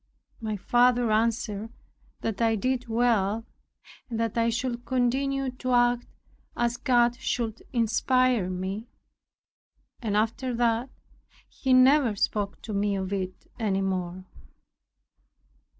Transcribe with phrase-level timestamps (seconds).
[0.39, 1.69] My father answered
[2.21, 3.45] that I did well,
[4.09, 6.07] and that I should continue to act
[6.57, 8.87] as God should inspire me.
[10.01, 10.89] And after that,
[11.47, 14.25] he never spoke to me of it any more.